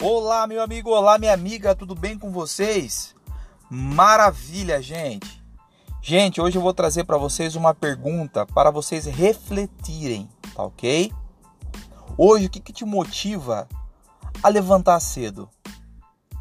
[0.00, 3.16] Olá, meu amigo, olá, minha amiga, tudo bem com vocês?
[3.68, 5.42] Maravilha, gente.
[6.00, 11.12] Gente, hoje eu vou trazer para vocês uma pergunta para vocês refletirem, tá ok?
[12.16, 13.68] Hoje, o que, que te motiva
[14.40, 15.50] a levantar cedo?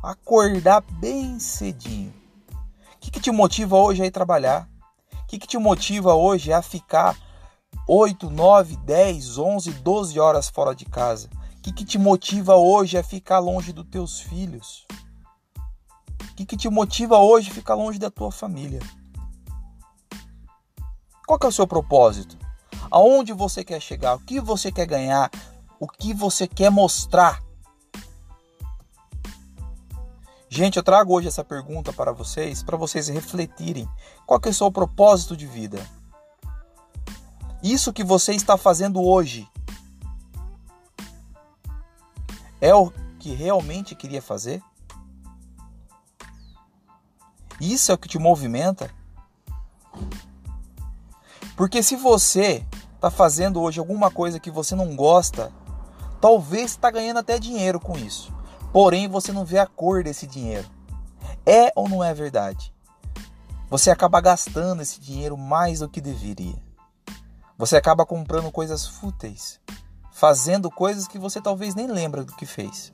[0.03, 2.13] Acordar bem cedinho.
[2.51, 4.69] O que, que te motiva hoje a ir trabalhar?
[5.23, 7.17] O que, que te motiva hoje a ficar
[7.87, 11.27] 8, 9, 10, 11, 12 horas fora de casa?
[11.67, 14.85] Que, que te motiva hoje a ficar longe dos teus filhos?
[16.21, 18.79] O que, que te motiva hoje a ficar longe da tua família?
[21.25, 22.37] Qual é o seu propósito?
[22.89, 24.15] Aonde você quer chegar?
[24.15, 25.29] O que você quer ganhar?
[25.79, 27.43] O que você quer mostrar?
[30.47, 33.89] Gente, eu trago hoje essa pergunta para vocês, para vocês refletirem.
[34.25, 35.85] Qual é o seu propósito de vida?
[37.61, 39.45] Isso que você está fazendo hoje
[42.59, 44.61] é o que realmente queria fazer?
[47.59, 48.89] Isso é o que te movimenta?
[51.55, 52.63] Porque se você
[52.95, 55.51] está fazendo hoje alguma coisa que você não gosta,
[56.21, 58.31] talvez está ganhando até dinheiro com isso.
[58.71, 60.69] Porém, você não vê a cor desse dinheiro.
[61.45, 62.73] É ou não é verdade?
[63.69, 66.61] Você acaba gastando esse dinheiro mais do que deveria.
[67.57, 69.59] Você acaba comprando coisas fúteis
[70.17, 72.91] fazendo coisas que você talvez nem lembra do que fez.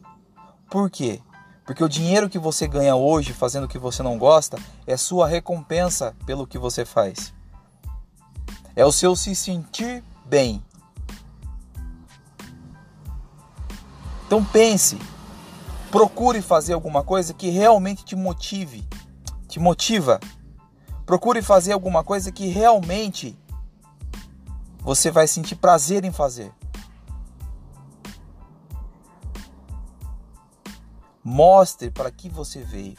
[0.70, 1.22] Por quê?
[1.66, 5.26] Porque o dinheiro que você ganha hoje fazendo o que você não gosta é sua
[5.26, 7.34] recompensa pelo que você faz.
[8.76, 10.62] É o seu se sentir bem.
[14.28, 15.00] Então pense,
[15.90, 18.86] procure fazer alguma coisa que realmente te motive,
[19.48, 20.20] te motiva.
[21.06, 23.40] Procure fazer alguma coisa que realmente
[24.82, 26.52] você vai sentir prazer em fazer.
[31.24, 32.98] Mostre para que você veio.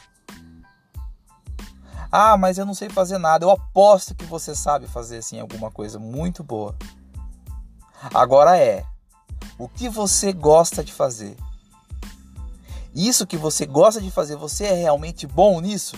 [2.11, 3.45] Ah, mas eu não sei fazer nada.
[3.45, 6.75] Eu aposto que você sabe fazer assim alguma coisa muito boa.
[8.13, 8.85] Agora é
[9.57, 11.35] o que você gosta de fazer.
[12.93, 15.97] Isso que você gosta de fazer, você é realmente bom nisso?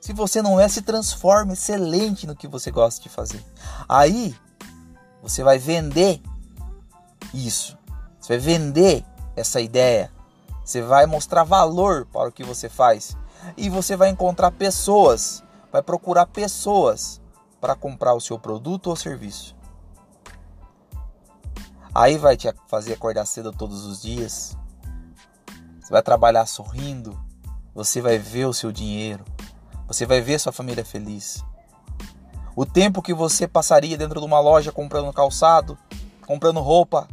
[0.00, 3.44] Se você não é, se transforme excelente no que você gosta de fazer.
[3.86, 4.34] Aí
[5.22, 6.22] você vai vender
[7.34, 7.76] isso.
[8.18, 9.04] Você vai vender
[9.36, 10.10] essa ideia
[10.70, 13.16] você vai mostrar valor para o que você faz.
[13.56, 15.42] E você vai encontrar pessoas,
[15.72, 17.20] vai procurar pessoas
[17.60, 19.56] para comprar o seu produto ou serviço.
[21.92, 24.56] Aí vai te fazer acordar cedo todos os dias.
[25.80, 27.20] Você vai trabalhar sorrindo.
[27.74, 29.24] Você vai ver o seu dinheiro.
[29.88, 31.44] Você vai ver sua família feliz.
[32.54, 35.76] O tempo que você passaria dentro de uma loja comprando calçado,
[36.24, 37.08] comprando roupa,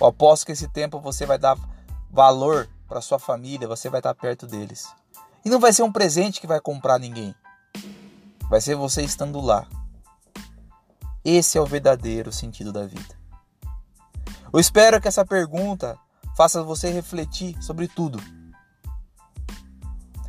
[0.00, 1.56] eu aposto que esse tempo você vai dar
[2.10, 4.88] valor para sua família, você vai estar perto deles.
[5.44, 7.34] E não vai ser um presente que vai comprar ninguém.
[8.48, 9.66] Vai ser você estando lá.
[11.24, 13.18] Esse é o verdadeiro sentido da vida.
[14.52, 15.96] Eu espero que essa pergunta
[16.36, 18.20] faça você refletir sobre tudo.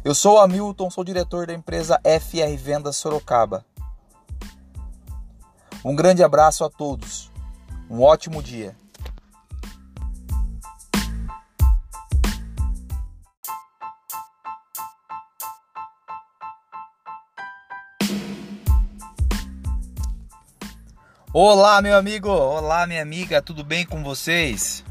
[0.03, 3.65] Eu sou o Hamilton, sou diretor da empresa FR Vendas Sorocaba.
[5.83, 7.31] Um grande abraço a todos.
[7.89, 8.75] Um ótimo dia.
[21.33, 22.27] Olá, meu amigo!
[22.27, 23.41] Olá, minha amiga!
[23.41, 24.83] Tudo bem com vocês?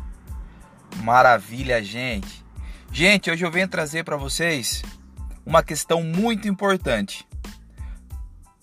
[1.02, 2.42] Maravilha, gente!
[2.90, 4.82] Gente, hoje eu venho trazer para vocês
[5.44, 7.28] uma questão muito importante: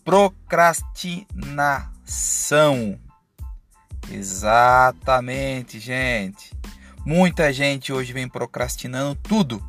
[0.04, 3.00] procrastinação.
[4.10, 6.58] Exatamente, gente.
[7.06, 9.64] Muita gente hoje vem procrastinando tudo: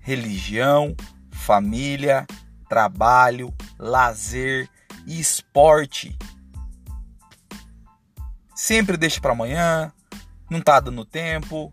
[0.00, 0.96] religião,
[1.30, 2.26] família,
[2.68, 4.68] trabalho, lazer
[5.06, 6.18] esporte
[8.60, 9.90] sempre deixa para amanhã,
[10.50, 11.72] não tá dando tempo,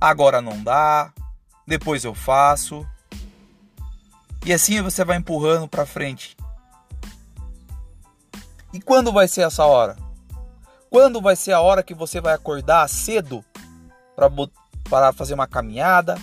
[0.00, 1.12] agora não dá,
[1.66, 2.86] depois eu faço.
[4.46, 6.36] E assim você vai empurrando para frente.
[8.72, 9.96] E quando vai ser essa hora?
[10.88, 13.44] Quando vai ser a hora que você vai acordar cedo
[14.14, 14.30] para
[14.88, 16.16] para fazer uma caminhada,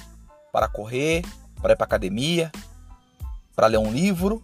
[0.49, 1.23] para correr,
[1.61, 2.53] para ir para academia,
[3.53, 4.41] para ler um livro,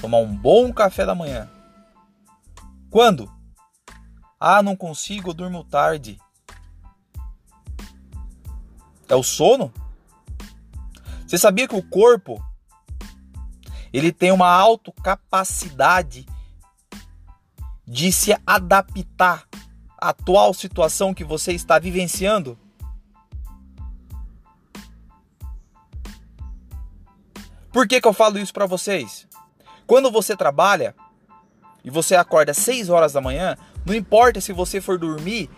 [0.00, 1.50] tomar um bom café da manhã?
[2.88, 3.35] Quando?
[4.38, 6.20] Ah, não consigo, eu durmo tarde.
[9.08, 9.72] É o sono?
[11.26, 12.42] Você sabia que o corpo
[13.92, 16.26] ele tem uma autocapacidade
[17.86, 19.46] de se adaptar
[19.98, 22.58] à atual situação que você está vivenciando?
[27.72, 29.26] Por que, que eu falo isso para vocês?
[29.86, 30.94] Quando você trabalha
[31.84, 33.56] e você acorda às 6 horas da manhã,
[33.86, 35.48] não importa se você for dormir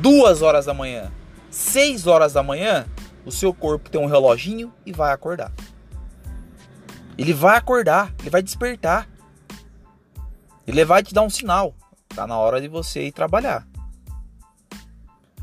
[0.00, 1.10] 2 horas da manhã,
[1.50, 2.86] 6 horas da manhã,
[3.26, 5.52] o seu corpo tem um reloginho e vai acordar.
[7.18, 9.08] Ele vai acordar, ele vai despertar.
[10.66, 11.74] Ele vai te dar um sinal.
[12.08, 13.66] Tá na hora de você ir trabalhar.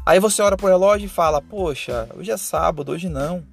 [0.06, 3.46] Aí você olha pro relógio e fala: Poxa, hoje é sábado, hoje não.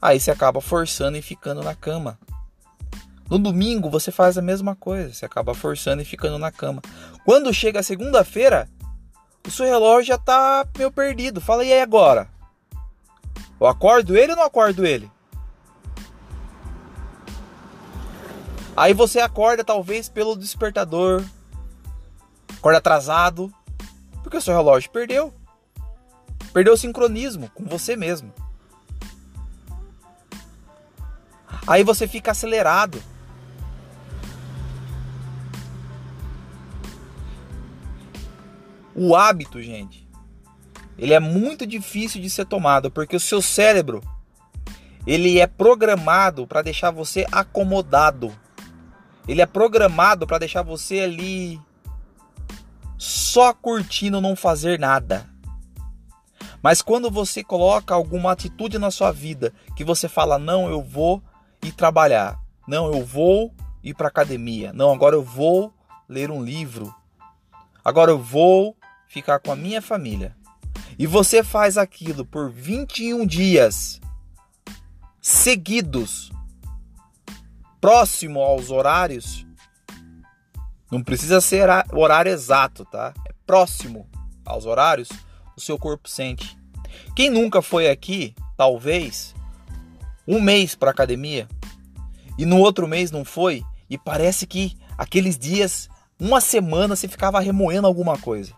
[0.00, 2.18] Aí você acaba forçando e ficando na cama.
[3.30, 6.82] No domingo você faz a mesma coisa, você acaba forçando e ficando na cama.
[7.24, 8.68] Quando chega a segunda-feira,
[9.46, 11.40] o seu relógio já tá meio perdido.
[11.40, 12.28] Fala, e aí agora?
[13.60, 15.10] Eu acordo ele ou não acordo ele?
[18.76, 21.22] Aí você acorda talvez pelo despertador,
[22.56, 23.52] acorda atrasado,
[24.22, 25.32] porque o seu relógio perdeu.
[26.52, 28.32] Perdeu o sincronismo com você mesmo.
[31.66, 33.02] Aí você fica acelerado.
[39.04, 40.08] O hábito, gente,
[40.96, 44.00] ele é muito difícil de ser tomado, porque o seu cérebro
[45.04, 48.32] ele é programado para deixar você acomodado.
[49.26, 51.60] Ele é programado para deixar você ali
[52.96, 55.28] só curtindo não fazer nada.
[56.62, 61.20] Mas quando você coloca alguma atitude na sua vida que você fala: "Não, eu vou
[61.60, 62.40] ir trabalhar.
[62.68, 63.52] Não, eu vou
[63.82, 64.72] ir para academia.
[64.72, 65.74] Não, agora eu vou
[66.08, 66.94] ler um livro.
[67.84, 68.76] Agora eu vou
[69.12, 70.34] ficar com a minha família."
[70.98, 74.00] E você faz aquilo por 21 dias
[75.20, 76.32] seguidos
[77.80, 79.46] próximo aos horários,
[80.90, 83.12] não precisa ser horário exato, tá?
[83.26, 84.08] É próximo
[84.44, 85.08] aos horários,
[85.56, 86.56] o seu corpo sente.
[87.16, 89.34] Quem nunca foi aqui, talvez,
[90.28, 91.48] um mês para academia
[92.38, 95.88] e no outro mês não foi e parece que aqueles dias,
[96.20, 98.52] uma semana, você ficava remoendo alguma coisa.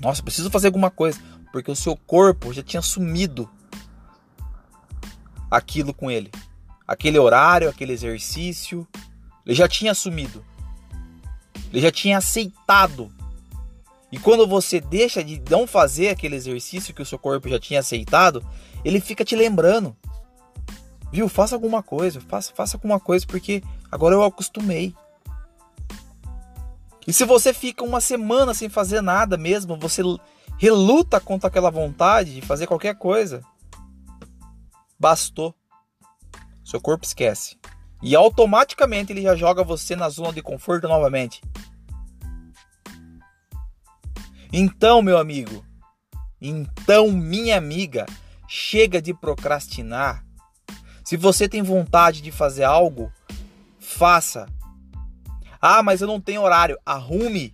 [0.00, 1.18] Nossa, preciso fazer alguma coisa,
[1.52, 3.48] porque o seu corpo já tinha sumido
[5.50, 6.30] aquilo com ele
[6.88, 8.88] aquele horário, aquele exercício.
[9.44, 10.42] Ele já tinha assumido.
[11.70, 13.12] Ele já tinha aceitado.
[14.10, 17.80] E quando você deixa de não fazer aquele exercício que o seu corpo já tinha
[17.80, 18.42] aceitado,
[18.82, 19.94] ele fica te lembrando.
[21.12, 21.28] Viu?
[21.28, 23.62] Faça alguma coisa, faça, faça alguma coisa, porque
[23.92, 24.94] agora eu acostumei.
[27.08, 30.02] E se você fica uma semana sem fazer nada mesmo, você
[30.58, 33.42] reluta contra aquela vontade de fazer qualquer coisa,
[35.00, 35.54] bastou.
[36.62, 37.56] Seu corpo esquece.
[38.02, 41.40] E automaticamente ele já joga você na zona de conforto novamente.
[44.52, 45.64] Então, meu amigo,
[46.38, 48.04] então, minha amiga,
[48.46, 50.22] chega de procrastinar.
[51.02, 53.10] Se você tem vontade de fazer algo,
[53.78, 54.46] faça.
[55.60, 56.78] Ah, mas eu não tenho horário.
[56.84, 57.52] Arrume.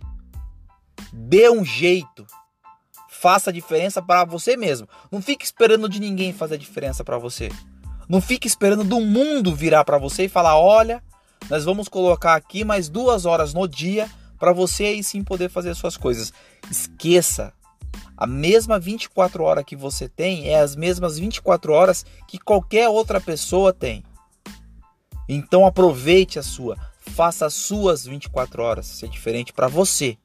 [1.11, 2.25] Dê um jeito.
[3.09, 4.87] Faça a diferença para você mesmo.
[5.11, 7.49] Não fique esperando de ninguém fazer a diferença para você.
[8.07, 11.03] Não fique esperando do mundo virar para você e falar: olha,
[11.49, 15.73] nós vamos colocar aqui mais duas horas no dia para você aí sim poder fazer
[15.75, 16.31] suas coisas.
[16.69, 17.53] Esqueça.
[18.17, 23.19] A mesma 24 horas que você tem é as mesmas 24 horas que qualquer outra
[23.19, 24.03] pessoa tem.
[25.27, 26.77] Então aproveite a sua,
[27.11, 30.17] faça as suas 24 horas ser diferente para você.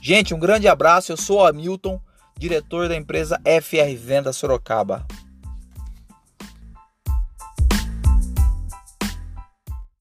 [0.00, 1.12] Gente, um grande abraço.
[1.12, 2.00] Eu sou o Hamilton
[2.38, 5.06] diretor da empresa FR Venda Sorocaba.